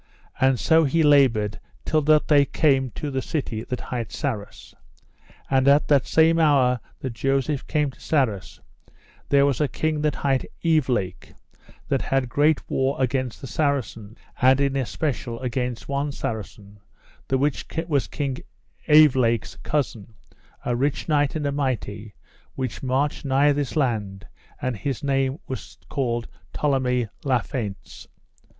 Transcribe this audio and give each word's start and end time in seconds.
And 0.39 0.59
so 0.59 0.83
he 0.83 1.03
laboured 1.03 1.59
till 1.85 2.01
that 2.09 2.27
they 2.27 2.43
came 2.43 2.89
to 2.95 3.15
a 3.15 3.21
city 3.21 3.63
that 3.65 3.79
hight 3.79 4.09
Sarras. 4.11 4.73
And 5.47 5.67
at 5.67 5.87
that 5.89 6.07
same 6.07 6.39
hour 6.39 6.79
that 7.01 7.13
Joseph 7.13 7.67
came 7.67 7.91
to 7.91 7.99
Sarras 7.99 8.59
there 9.29 9.45
was 9.45 9.61
a 9.61 9.67
king 9.67 10.01
that 10.01 10.15
hight 10.15 10.43
Evelake, 10.65 11.35
that 11.87 12.01
had 12.01 12.29
great 12.29 12.67
war 12.67 12.95
against 12.99 13.41
the 13.41 13.45
Saracens, 13.45 14.17
and 14.41 14.59
in 14.59 14.75
especial 14.75 15.39
against 15.41 15.87
one 15.87 16.11
Saracen, 16.11 16.79
the 17.27 17.37
which 17.37 17.63
was 17.87 18.07
King 18.07 18.37
Evelake's 18.87 19.55
cousin, 19.57 20.15
a 20.65 20.75
rich 20.75 21.05
king 21.05 21.17
and 21.35 21.45
a 21.45 21.51
mighty, 21.51 22.15
which 22.55 22.81
marched 22.81 23.23
nigh 23.23 23.51
this 23.51 23.75
land, 23.75 24.25
and 24.59 24.77
his 24.77 25.03
name 25.03 25.37
was 25.47 25.77
called 25.89 26.27
Tolleme 26.53 27.07
la 27.23 27.39
Feintes. 27.41 28.07